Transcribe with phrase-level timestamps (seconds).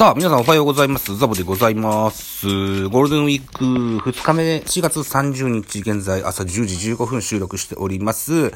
[0.00, 1.14] さあ、皆さんおはようございます。
[1.18, 2.46] ザボでございます。
[2.88, 8.32] ゴールデンウィーク2日目、4月30日、現在朝10時15分収録しております。
[8.32, 8.52] 4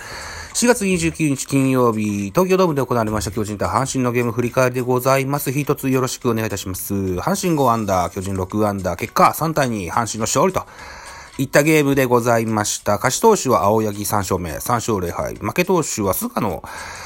[0.67, 5.53] 月29日金曜日、東京ドームで行われました巨人対阪神のゲーム振り返りでございます。
[5.53, 6.95] 一つよろしくお願いいたします。
[6.95, 10.65] 阪神5アンダー、巨人6アンダー、結果3対2、阪神の勝利と。
[11.37, 12.93] いったゲームでございました。
[12.93, 15.35] 勝ち投手は青柳3勝目、3勝0敗。
[15.35, 16.63] 負け投手は菅野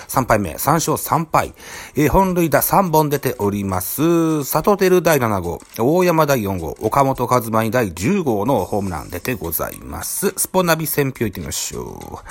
[0.08, 1.54] 3敗目、3勝3敗。
[1.96, 4.40] えー本塁打3本出ております。
[4.40, 10.34] 佐藤輝第7号、大山第4号、岡本和真に第10号のホームラン出てございます。
[10.36, 12.22] スポナビ選票行ってみましょ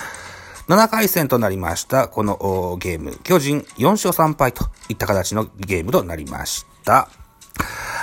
[0.70, 0.72] う。
[0.72, 3.18] 7回戦となりました、このゲーム。
[3.24, 7.27] 巨人4勝3敗といった形のゲームとなりました。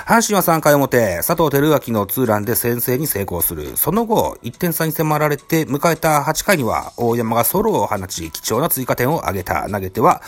[0.05, 3.75] 阪神は3回表、佐藤輝明のツーランで先制に成功する。
[3.75, 9.67] その後、1点差に迫られて迎えた8回には、大山がソロを放ち、貴重な追加点を挙げた。
[9.67, 10.21] 投げては、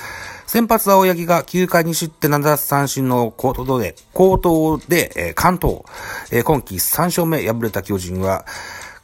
[0.47, 5.83] 先発青柳が9回に失点7奪三振の高騰で、高騰で、えー関東、
[6.31, 8.47] えー今季3勝目敗れた巨人は、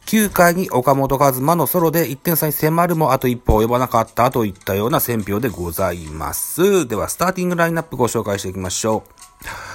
[0.07, 6.87] 9回に岡本和真のソロで1点差に迫るもあと一歩及ばなかったといったような選評でございます。
[6.87, 9.22] では、スターティングラインナップご紹介していきましょう。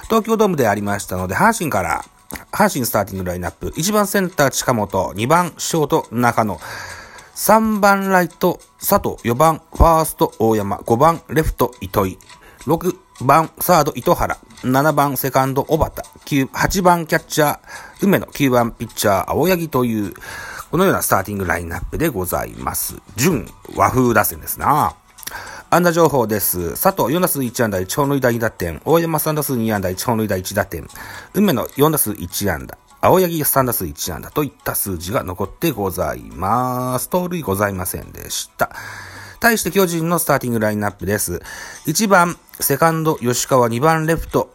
[0.05, 2.05] 東京ドームでありましたので、阪神から、
[2.53, 6.59] 阪神スターティングラインナップ、1番センター近本、2番ショート中野、
[7.34, 12.19] 3番ライト佐藤、4番ファースト大山、5番レフト糸井、
[12.67, 17.59] 6番サード糸原、7番セカンド小畑、8番キャッチャー
[18.03, 20.15] 梅野、9番ピッチャー青柳という、
[20.71, 22.97] このようなスターティングラインナップでございます。
[23.17, 24.95] 純和風打線ですな。
[25.71, 26.81] 安打情報です。
[26.83, 28.81] 佐藤4打数1安打1本塁打2打点。
[28.87, 30.89] 大山3打数2安打1本塁打1打点。
[31.34, 32.79] 梅野4打数1安打。
[33.03, 37.11] 青柳3打数1安打といった数字が残ってございます。
[37.11, 38.71] 盗塁ございませんでした。
[39.41, 41.41] 対して巨人のスターティングラインナップです。
[41.87, 44.53] 1番、セカンド、吉川、2番レフト、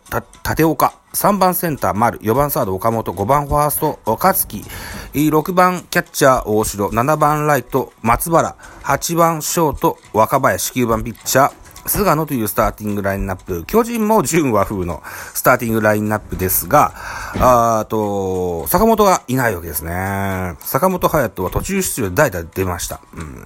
[0.48, 4.66] 立岡、3番センター、丸、4番サード、岡本、5番ファースト、岡月、
[5.14, 11.54] 6番キャッチャー、大城、7番ライト、松原、8番ショート、若林、9番ピッチャー、
[11.86, 13.66] 菅野というスターティングラインナップ。
[13.66, 16.94] 巨人も純和風のスターティングラインナップですが、
[17.36, 20.56] あと、坂本がいないわけですね。
[20.60, 23.02] 坂本隼人は途中出場で代打で出ました。
[23.14, 23.46] うん、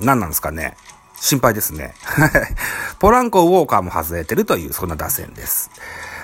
[0.00, 0.76] 何なんですかね。
[1.20, 1.94] 心配ですね。
[2.98, 5.70] ポランコ、ウォーカーも外れてるという、そんな打線です。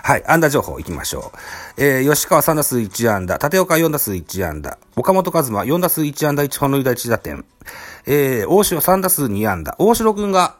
[0.03, 1.39] はい、安打情報行きましょう。
[1.77, 7.45] えー、吉川3打数1安打、立岡4打数1安打、岡本和真4打数1安打1本塁打1打点、
[8.07, 10.55] えー、大城3打数2安打、大城くんが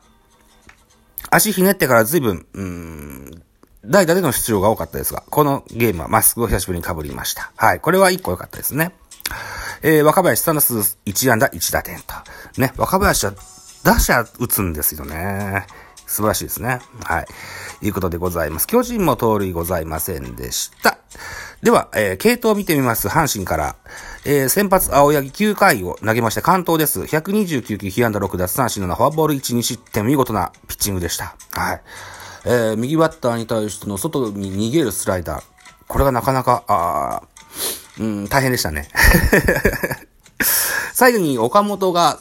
[1.31, 3.43] 足ひねってから随分、うん、
[3.84, 7.53] 代打での出場が多かったですが、このゲームはマスクを久しぶりに被りました。
[7.56, 8.93] はい、これは1個良かったですね。
[9.82, 12.60] えー、若林3打数1安打1打点と。
[12.60, 13.32] ね、若林は
[13.84, 15.66] 打者打つんですよね。
[16.06, 16.81] 素晴らしいですね。
[17.04, 17.26] はい。
[17.82, 18.66] いうことでございます。
[18.66, 20.98] 巨人も盗塁ございませんでした。
[21.62, 23.09] では、えー、系統を見てみます。
[23.09, 23.76] 阪神から。
[24.25, 27.00] えー、先発青柳9回を投げまして関東です。
[27.03, 31.36] 129球、被安打6奪三振7、フォアボール1、2失点、見事なピッチングでした。
[31.53, 31.82] はい。
[32.44, 35.44] えー、右バッターに対しての外に逃げるスライダー。
[35.88, 38.88] これがなかなか、あーうん、大変でしたね。
[40.92, 42.18] 最後に岡本が、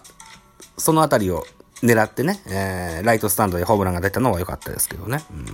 [0.77, 1.45] そのあたりを
[1.83, 5.23] 狙ってね、えー、ライトスタンドでホームランが出たのは良かったですけどね。
[5.31, 5.45] うん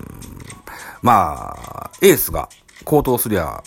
[1.01, 2.49] まあ、エースが
[2.85, 3.63] 高騰すりゃ、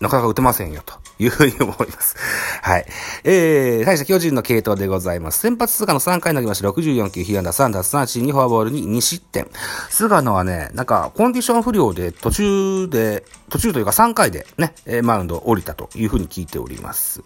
[0.00, 2.16] なかなか打てませんよ、というふうに思います。
[2.62, 2.86] はい。
[3.24, 5.40] えー、対して巨人の系統でございます。
[5.40, 9.48] 先発菅野3回投げまして64球、被安打3奪三振2フォアボールに2失点。
[9.90, 17.22] 菅野はね、なんか、コンディション不良で途中で、途中というか3回でね、マウンドを降りたというふうに聞いております。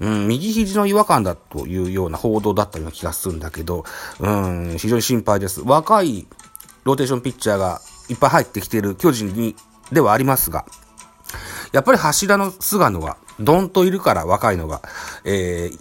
[0.00, 3.84] うん、右肘の違和感だというような報道だったような気がするんだけど、
[4.20, 5.60] うん、非常に心配です。
[5.62, 6.26] 若い
[6.84, 9.56] ローテーションピッチャーがいっぱい入ってきている巨人に、
[9.92, 10.64] ではありますが、
[11.74, 14.80] やっぱり柱の菅野が、どんといるから若いのが、
[15.24, 15.78] えー、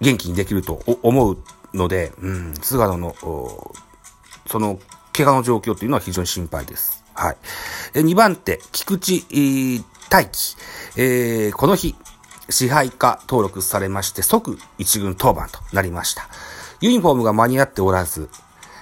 [0.00, 1.38] 元気にできると思う
[1.74, 3.14] ので、うん、菅野の、
[4.46, 4.80] その、
[5.12, 7.04] 怪我の状況というのは非常に心配です。
[7.12, 7.36] はい。
[7.92, 10.56] え2番手、菊池、えー大輝。
[10.96, 11.94] えーこの日、
[12.48, 16.30] 支配下登録されまして、即一軍登板となりました。
[16.80, 18.30] ユニフォームが間に合っておらず、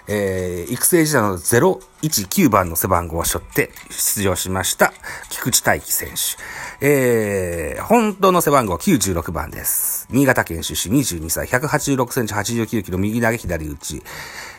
[0.06, 4.92] えー育成時代の019番の背番号を背負って出場しました、
[5.30, 6.86] 菊池大輝選手。
[6.86, 10.06] えー本当の背番号は96番です。
[10.10, 14.02] 新潟県出身22歳、186センチ89キロ右投げ左打ち。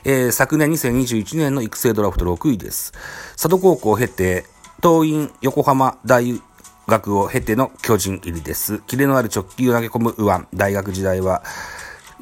[0.03, 2.93] えー昨年2021年の育成ドラフト6位です。
[3.33, 4.45] 佐渡高校を経て、
[4.81, 6.41] 東院横浜大
[6.87, 8.79] 学を経ての巨人入りです。
[8.85, 10.45] キレのある直球を投げ込む右腕。
[10.53, 11.43] 大学時代は、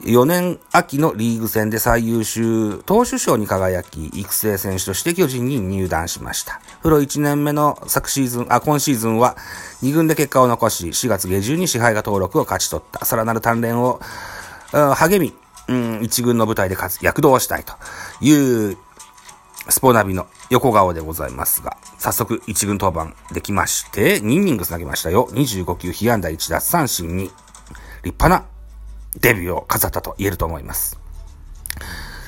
[0.01, 6.61] 4年秋のリーグ戦で最優秀投手賞に輝き、育成選手として巨人に入団しました。
[6.81, 9.37] プロ1年目の昨シーズン、あ、今シーズンは
[9.83, 13.05] 2軍で結果を残し、4月下旬に支配下登録を勝ち取った。
[13.05, 14.01] さらなる鍛錬を、
[14.71, 15.33] あ励み、
[15.67, 17.73] うん、1軍の舞台で活躍動したいと
[18.19, 18.77] いう
[19.69, 25.29] スポナビの横顔でございますが、早速一軍登板できまして、2イニングス投げましたよ。
[25.31, 27.25] 25球、被安打1奪三振に、
[28.03, 28.45] 立派な
[29.19, 30.99] デビューを飾ったと言えると思います。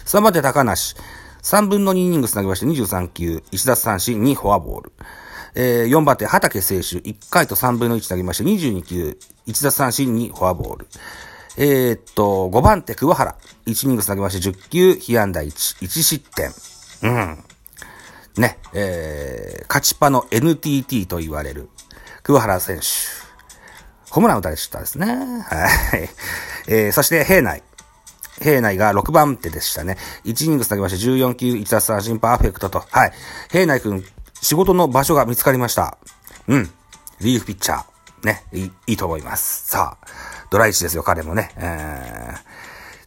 [0.06, 0.96] 3番手高梨、
[1.42, 4.92] 3分の2イニングス投げまして23球、1奪三振、2フォアボール。
[5.56, 9.18] えー、4番手畑選手、1回と3分の1投げまして22球、
[9.48, 10.88] 1奪三振、2フォアボール。
[11.58, 13.36] えー、っと、5番手桑原、
[13.66, 16.52] 1イニング投げまして10球、被安打1、1失点。
[17.04, 17.44] うん。
[18.38, 21.70] ね、えー、勝ちパの NTT と言われる、
[22.24, 23.25] 桑原選手。
[24.16, 25.08] ホームラン打たれちゃったですね。
[25.08, 25.68] は
[25.98, 26.10] い。
[26.70, 27.64] えー、そして、平内。
[28.42, 29.98] 平内が6番手でしたね。
[30.24, 32.80] 1イニング投げまして14球、1奪三振パーフェクトと。
[32.92, 33.12] はい。
[33.52, 34.06] 平内くん、
[34.42, 35.98] 仕事の場所が見つかりました。
[36.48, 36.70] うん。
[37.20, 37.86] リーフピッチャー。
[38.26, 39.68] ね、いいいいと思います。
[39.68, 40.08] さあ、
[40.50, 41.52] ドライチですよ、彼もね。
[41.58, 42.34] え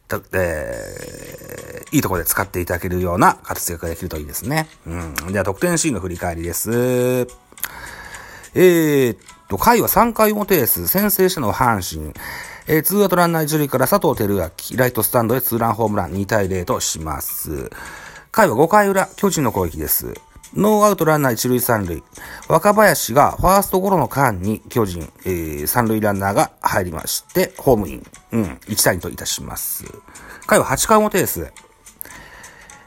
[0.07, 4.67] ーとえーいいところで使っていただけるような活躍ができるといいですね。
[4.85, 4.95] う
[5.29, 5.33] ん。
[5.33, 7.27] では、得点シーンの振り返りです。
[8.53, 9.17] えー、
[9.57, 10.87] 回は3回表です。
[10.87, 12.13] 先制したのは阪神。
[12.67, 17.71] えー、ツーアウトランナー一塁から佐藤輝明、ライトスタンドへツーランホームラン2対0とします。
[18.31, 20.13] 回は5回裏、巨人の攻撃です。
[20.55, 22.03] ノーアウトランナー一塁三塁。
[22.47, 28.05] 若林がファーストゴロの間に巨人、えー、三塁ランナーが入りまして、ホームイン。
[28.31, 29.85] うん、1対2といたします。
[30.45, 31.51] 回は8回表です。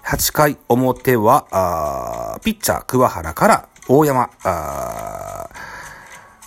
[0.04, 5.48] 8回表は、あピッチャー桑原から大山、あ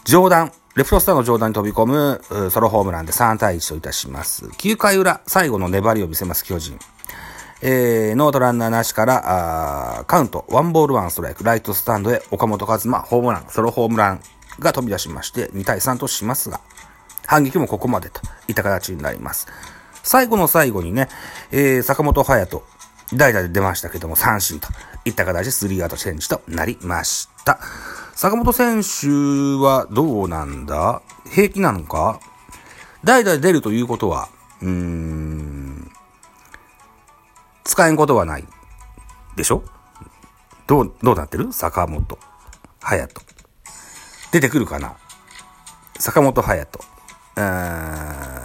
[0.05, 4.45] 上段、レフトスターの上段に飛び込むソロホームランで3対1といたします。
[4.45, 6.77] 9回裏、最後の粘りを見せます、巨人。
[7.63, 14.21] えー、ノートランナーなしから、あカウント、ワンボールワンストライク、ライトスタンドへ岡本和真、ホームラン、ソロホームラン
[14.59, 16.59] が飛び出しまして、2対3としますが、
[17.25, 19.47] 反撃もここまでといった形になります。
[20.03, 21.09] 最後の最後にね、
[21.51, 22.63] えー、坂本隼人、
[23.15, 24.67] 代打で出ましたけども、三振と
[25.05, 27.59] いった形でスリーアウトチェンジとなりました。
[28.15, 29.07] 坂本選手
[29.61, 31.01] はどうなんだ？
[31.29, 32.19] 平気なのか？
[33.03, 34.29] 代打で出るということは、
[34.61, 35.91] うーん、
[37.65, 38.47] 使えんことはない。
[39.35, 39.63] でしょ？
[40.65, 41.51] どう、どうなってる？
[41.51, 42.17] 坂本、
[42.79, 43.21] 隼人。
[44.31, 44.95] 出てくるかな？
[45.99, 46.79] 坂本隼人。
[47.35, 48.44] うー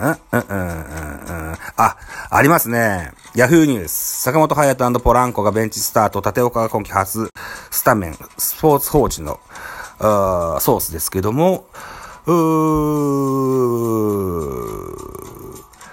[0.00, 1.56] うん、うん、うん、うん。
[1.76, 1.96] あ、
[2.30, 3.12] ありますね。
[3.34, 4.22] ヤフーニュース。
[4.22, 6.22] 坂本隼人ポランコがベンチスタート。
[6.24, 7.30] 立岡が今季初
[7.70, 8.18] スタメン。
[8.36, 9.40] スポーツ報知の、
[9.98, 11.66] あーソースですけども、
[12.26, 13.38] うー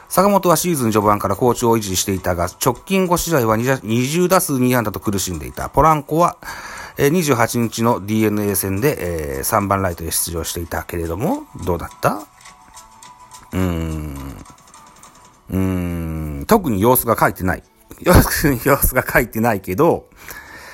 [0.10, 5.68] 坂本はシーズン序盤から好調を維持していたが、直近5試合は20打数2安打と苦しんでいた。
[5.70, 6.38] ポランコは、
[6.98, 12.22] 28日の DNA 戦で、え3番ライトで出場していたけれども、どうだった？
[15.50, 16.46] うーん。
[16.48, 17.64] 特に様子が書いてない。
[18.02, 18.14] 様
[18.78, 20.10] 子が書いてないけど、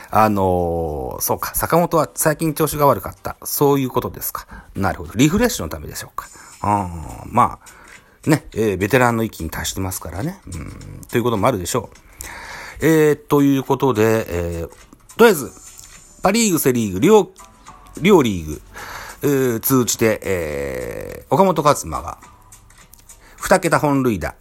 [0.09, 3.37] あのーそうか、坂本は最近調子が悪かった。
[3.43, 4.47] そういうことですか。
[4.75, 5.13] なるほど。
[5.15, 6.27] リフレッシュのためでしょうか。
[6.61, 6.89] あ
[7.27, 7.59] ま
[8.25, 10.41] あ、ね、えーベテランの域に達してますからね。
[10.47, 11.97] うん、ということもあるでしょう。
[12.81, 14.25] えー、ということで、
[14.59, 14.67] えー
[15.17, 15.51] とりあえず、
[16.23, 17.29] パリーグ、セリーグ、両、
[18.01, 18.61] 両リーグ、
[19.23, 22.17] えー通じて、えー岡本和真が、
[23.41, 24.35] 二桁本塁打、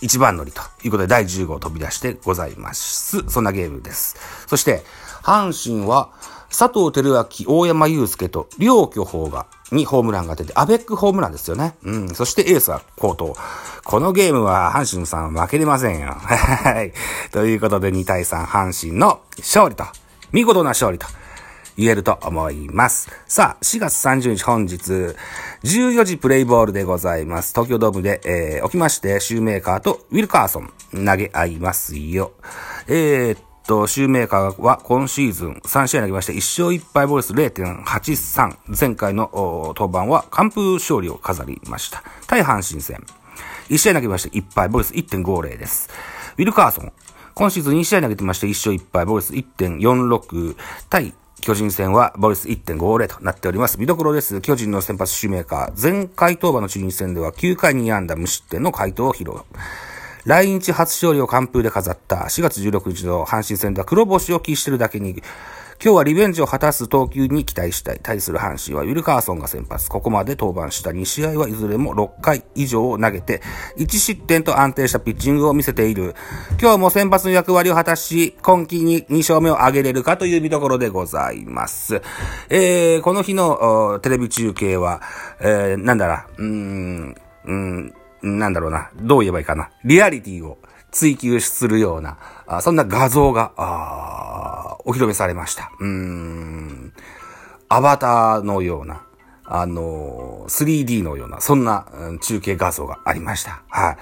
[0.00, 3.28] 一番乗りということで第10号飛び出してございます。
[3.28, 4.16] そんなゲームです。
[4.46, 4.84] そして、
[5.24, 6.10] 阪神は、
[6.56, 11.74] 佐藤輝明、大山祐介と、両巨峰が、にホームランが出て、アベックホームランですよね。
[11.82, 12.08] うん。
[12.14, 13.34] そしてエースは高騰。
[13.82, 16.14] このゲームは阪神さん負けれませんよ。
[16.14, 16.92] はい。
[17.32, 19.84] ということで2対3阪神の勝利と、
[20.30, 21.08] 見事な勝利と、
[21.76, 23.10] 言えると思います。
[23.26, 24.76] さあ、4月30日本日、
[25.62, 27.52] 14時プレイボールでございます。
[27.52, 32.32] 東京ドームで、えー、起きまして、シューメーカーとウィルカーソン投げ合いますよ。
[32.86, 38.56] えー、っと、シューメーカーは今シーズン3試合投げまして1勝1敗ボルス0.83。
[38.78, 39.30] 前回の
[39.76, 42.04] 登板は完封勝利を飾りました。
[42.26, 43.04] 対阪神戦。
[43.68, 45.88] 1試合投げまして1敗ボルス1.50です。
[46.36, 46.92] ウィルカーソン。
[47.34, 50.56] 今シーズン2試合投げてまして1勝1敗ボルス1.46
[50.88, 51.14] 対
[51.44, 53.78] 巨人戦はボルス1.50となっております。
[53.78, 54.40] 見どころです。
[54.40, 55.82] 巨人の先発シューメーカー。
[55.92, 59.36] 前回登板の中日戦では9回に安打無失点の回答を披露。
[60.24, 65.22] 来日初勝利を完封で飾った4月16日の阪神戦では黒星を喫してるだけに、
[65.84, 68.00] 今日はリベンジを果たす投球に期待したい。
[68.02, 69.90] 対する阪神はウィルカーソンが先発。
[69.90, 73.42] ここまで登板した2試合はいずれも6回以上を投げて、
[73.76, 76.14] 1失点と安定したピッチングを見せている。
[76.58, 82.00] 今日も先発の役割を果たし、今季に2勝目を挙げれるかという見どころでございます。
[82.48, 85.02] えー、この日のテレビ中継は、
[85.38, 87.14] えー、なんだら、うーん、
[87.44, 90.56] うーん、なんだろうな、どう言えばいいかな、リアリティを
[90.94, 93.52] 追求するような、あそんな画像が、
[94.86, 95.72] お披露目されました。
[95.80, 96.92] うん、
[97.68, 99.04] アバターのような、
[99.44, 103.64] あの 3D のような、そんな、うん、中継画像がありました。
[103.68, 103.96] はい、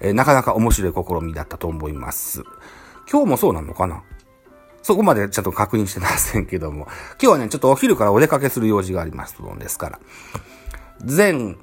[0.00, 2.42] えー、なかなか面白い試みだったと思います。
[3.10, 4.02] 今日もそうなのかな？
[4.82, 6.86] そこまでちょっと確認してませんけども。
[7.12, 9.98] 今日はね、ちょっとお昼からお出かけする用事がありますのですから。
[11.02, 11.56] 全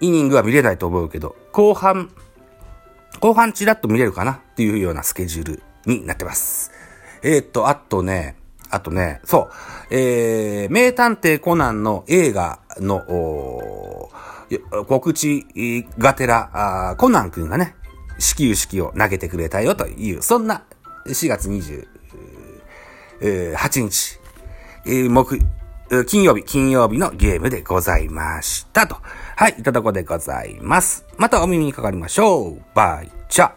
[0.00, 2.10] イニングは見れないと思うけど、後半、
[3.20, 6.70] 後半チラッと見れるかなっていうようなスケジュールになってます。
[7.22, 8.36] えー、っと、あとね、
[8.70, 9.50] あとね、そ
[9.90, 14.10] う、えー、名探偵コナンの映画の、
[14.86, 15.46] 告知
[15.98, 17.74] がてら、コナン君がね、
[18.18, 20.64] 始球式を投げてくれたよという、そんな
[21.06, 24.20] 4月28日、
[24.86, 25.38] えー、木、
[26.06, 28.96] 金曜日、金曜日のゲームでございましたと。
[29.36, 31.04] はい、いただこでございます。
[31.16, 32.62] またお耳にかかりましょう。
[32.72, 33.50] バイチャ